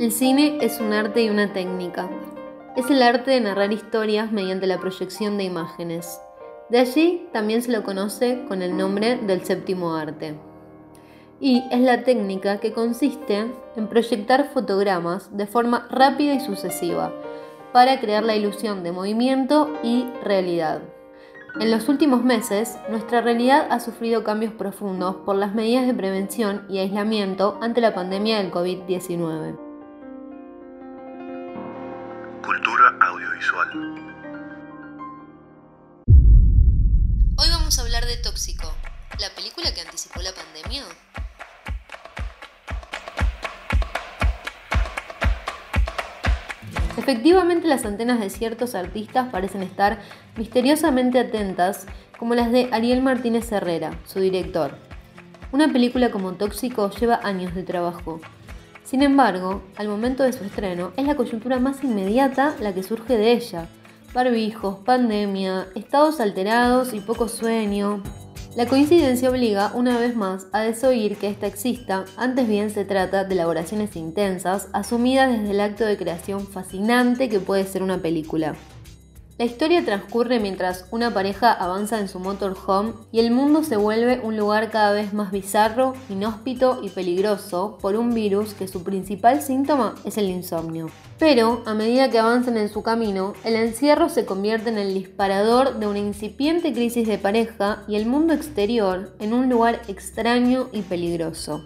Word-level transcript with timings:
El 0.00 0.12
cine 0.12 0.58
es 0.60 0.80
un 0.80 0.92
arte 0.92 1.22
y 1.22 1.30
una 1.30 1.52
técnica. 1.52 2.08
Es 2.76 2.90
el 2.90 3.02
arte 3.02 3.32
de 3.32 3.40
narrar 3.40 3.72
historias 3.72 4.32
mediante 4.32 4.66
la 4.66 4.78
proyección 4.78 5.36
de 5.36 5.44
imágenes. 5.44 6.20
De 6.68 6.78
allí 6.78 7.28
también 7.32 7.62
se 7.62 7.70
lo 7.70 7.82
conoce 7.82 8.44
con 8.48 8.62
el 8.62 8.76
nombre 8.76 9.16
del 9.16 9.44
séptimo 9.44 9.94
arte. 9.94 10.34
Y 11.38 11.64
es 11.70 11.80
la 11.80 12.02
técnica 12.04 12.60
que 12.60 12.72
consiste 12.72 13.46
en 13.76 13.88
proyectar 13.88 14.52
fotogramas 14.52 15.36
de 15.36 15.46
forma 15.46 15.86
rápida 15.90 16.34
y 16.34 16.40
sucesiva 16.40 17.12
para 17.72 18.00
crear 18.00 18.22
la 18.22 18.36
ilusión 18.36 18.82
de 18.82 18.92
movimiento 18.92 19.68
y 19.82 20.06
realidad. 20.22 20.93
En 21.60 21.70
los 21.70 21.88
últimos 21.88 22.24
meses, 22.24 22.78
nuestra 22.90 23.20
realidad 23.20 23.68
ha 23.70 23.78
sufrido 23.78 24.24
cambios 24.24 24.52
profundos 24.52 25.14
por 25.24 25.36
las 25.36 25.54
medidas 25.54 25.86
de 25.86 25.94
prevención 25.94 26.66
y 26.68 26.78
aislamiento 26.78 27.60
ante 27.62 27.80
la 27.80 27.94
pandemia 27.94 28.38
del 28.38 28.50
COVID-19. 28.50 29.56
Cultura 32.44 32.98
audiovisual. 33.02 33.68
Hoy 37.36 37.48
vamos 37.50 37.78
a 37.78 37.82
hablar 37.82 38.04
de 38.04 38.16
Tóxico, 38.16 38.74
la 39.20 39.30
película 39.36 39.72
que 39.72 39.82
anticipó 39.82 40.22
la 40.22 40.32
pandemia. 40.32 40.82
Efectivamente, 46.96 47.66
las 47.66 47.84
antenas 47.84 48.20
de 48.20 48.30
ciertos 48.30 48.74
artistas 48.74 49.28
parecen 49.30 49.62
estar 49.62 49.98
misteriosamente 50.36 51.18
atentas, 51.18 51.86
como 52.18 52.34
las 52.34 52.52
de 52.52 52.68
Ariel 52.70 53.02
Martínez 53.02 53.50
Herrera, 53.50 53.98
su 54.04 54.20
director. 54.20 54.76
Una 55.50 55.72
película 55.72 56.10
como 56.10 56.32
Tóxico 56.34 56.90
lleva 56.90 57.20
años 57.24 57.54
de 57.54 57.64
trabajo. 57.64 58.20
Sin 58.84 59.02
embargo, 59.02 59.62
al 59.76 59.88
momento 59.88 60.22
de 60.22 60.32
su 60.32 60.44
estreno, 60.44 60.92
es 60.96 61.06
la 61.06 61.16
coyuntura 61.16 61.58
más 61.58 61.82
inmediata 61.82 62.54
la 62.60 62.72
que 62.72 62.82
surge 62.82 63.16
de 63.16 63.32
ella. 63.32 63.66
Barbijos, 64.12 64.78
pandemia, 64.84 65.66
estados 65.74 66.20
alterados 66.20 66.94
y 66.94 67.00
poco 67.00 67.28
sueño, 67.28 68.02
la 68.56 68.66
coincidencia 68.66 69.30
obliga, 69.30 69.72
una 69.74 69.98
vez 69.98 70.14
más, 70.14 70.46
a 70.52 70.60
desoír 70.60 71.16
que 71.16 71.28
ésta 71.28 71.48
exista, 71.48 72.04
antes 72.16 72.46
bien 72.46 72.70
se 72.70 72.84
trata 72.84 73.24
de 73.24 73.34
elaboraciones 73.34 73.96
intensas, 73.96 74.68
asumidas 74.72 75.32
desde 75.32 75.50
el 75.50 75.60
acto 75.60 75.84
de 75.84 75.96
creación 75.96 76.46
fascinante 76.46 77.28
que 77.28 77.40
puede 77.40 77.64
ser 77.64 77.82
una 77.82 78.00
película. 78.00 78.54
La 79.36 79.46
historia 79.46 79.84
transcurre 79.84 80.38
mientras 80.38 80.86
una 80.92 81.12
pareja 81.12 81.52
avanza 81.52 81.98
en 81.98 82.06
su 82.06 82.20
motorhome 82.20 82.92
y 83.10 83.18
el 83.18 83.32
mundo 83.32 83.64
se 83.64 83.76
vuelve 83.76 84.20
un 84.22 84.36
lugar 84.36 84.70
cada 84.70 84.92
vez 84.92 85.12
más 85.12 85.32
bizarro, 85.32 85.94
inhóspito 86.08 86.78
y 86.84 86.88
peligroso 86.88 87.76
por 87.82 87.96
un 87.96 88.14
virus 88.14 88.54
que 88.54 88.68
su 88.68 88.84
principal 88.84 89.42
síntoma 89.42 89.96
es 90.04 90.18
el 90.18 90.30
insomnio. 90.30 90.88
Pero, 91.18 91.64
a 91.66 91.74
medida 91.74 92.10
que 92.10 92.20
avanzan 92.20 92.56
en 92.56 92.68
su 92.68 92.84
camino, 92.84 93.32
el 93.42 93.56
encierro 93.56 94.08
se 94.08 94.24
convierte 94.24 94.68
en 94.68 94.78
el 94.78 94.94
disparador 94.94 95.80
de 95.80 95.88
una 95.88 95.98
incipiente 95.98 96.72
crisis 96.72 97.08
de 97.08 97.18
pareja 97.18 97.82
y 97.88 97.96
el 97.96 98.06
mundo 98.06 98.34
exterior 98.34 99.16
en 99.18 99.32
un 99.32 99.48
lugar 99.48 99.82
extraño 99.88 100.68
y 100.70 100.82
peligroso. 100.82 101.64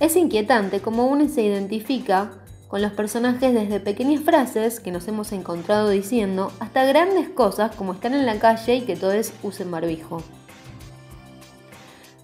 Es 0.00 0.16
inquietante 0.16 0.80
como 0.80 1.06
uno 1.06 1.28
se 1.28 1.42
identifica 1.42 2.32
con 2.68 2.82
los 2.82 2.92
personajes 2.92 3.54
desde 3.54 3.80
pequeñas 3.80 4.22
frases 4.22 4.80
que 4.80 4.90
nos 4.90 5.06
hemos 5.08 5.32
encontrado 5.32 5.90
diciendo 5.90 6.52
hasta 6.60 6.84
grandes 6.84 7.28
cosas 7.28 7.74
como 7.76 7.92
estar 7.92 8.12
en 8.12 8.26
la 8.26 8.38
calle 8.38 8.76
y 8.76 8.80
que 8.82 8.96
todos 8.96 9.32
usen 9.42 9.70
barbijo. 9.70 10.22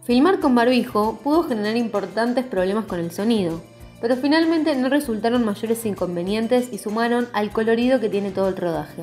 Filmar 0.04 0.40
con 0.40 0.54
barbijo 0.54 1.20
pudo 1.22 1.44
generar 1.44 1.76
importantes 1.76 2.44
problemas 2.44 2.86
con 2.86 2.98
el 2.98 3.12
sonido, 3.12 3.62
pero 4.00 4.16
finalmente 4.16 4.74
no 4.74 4.88
resultaron 4.88 5.44
mayores 5.44 5.84
inconvenientes 5.86 6.72
y 6.72 6.78
sumaron 6.78 7.28
al 7.32 7.52
colorido 7.52 8.00
que 8.00 8.08
tiene 8.08 8.30
todo 8.30 8.48
el 8.48 8.56
rodaje, 8.56 9.02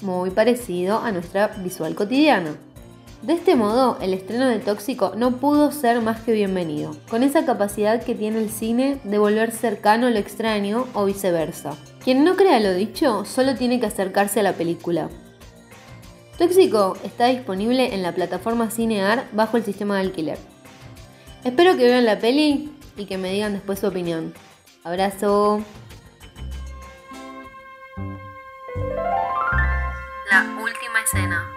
muy 0.00 0.30
parecido 0.30 0.98
a 0.98 1.12
nuestra 1.12 1.48
visual 1.48 1.94
cotidiana. 1.94 2.56
De 3.22 3.34
este 3.34 3.54
modo, 3.54 3.98
el 4.00 4.14
estreno 4.14 4.48
de 4.48 4.58
Tóxico 4.58 5.12
no 5.16 5.36
pudo 5.36 5.70
ser 5.70 6.00
más 6.00 6.20
que 6.22 6.32
bienvenido, 6.32 6.96
con 7.08 7.22
esa 7.22 7.44
capacidad 7.44 8.02
que 8.02 8.16
tiene 8.16 8.40
el 8.40 8.50
cine 8.50 8.98
de 9.04 9.16
volver 9.16 9.52
cercano 9.52 10.08
a 10.08 10.10
lo 10.10 10.18
extraño 10.18 10.88
o 10.92 11.04
viceversa. 11.04 11.76
Quien 12.02 12.24
no 12.24 12.34
crea 12.34 12.58
lo 12.58 12.74
dicho, 12.74 13.24
solo 13.24 13.54
tiene 13.54 13.78
que 13.78 13.86
acercarse 13.86 14.40
a 14.40 14.42
la 14.42 14.54
película. 14.54 15.08
Tóxico 16.36 16.96
está 17.04 17.26
disponible 17.26 17.94
en 17.94 18.02
la 18.02 18.12
plataforma 18.12 18.72
Cinear 18.72 19.28
bajo 19.32 19.56
el 19.56 19.64
sistema 19.64 19.94
de 19.94 20.00
alquiler. 20.00 20.38
Espero 21.44 21.76
que 21.76 21.84
vean 21.84 22.04
la 22.04 22.18
peli 22.18 22.72
y 22.96 23.04
que 23.04 23.18
me 23.18 23.30
digan 23.30 23.52
después 23.52 23.78
su 23.78 23.86
opinión. 23.86 24.34
Abrazo. 24.82 25.62
La 30.28 30.42
última 30.60 31.00
escena. 31.04 31.52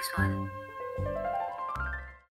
nice 0.00 0.16
one. 0.16 0.50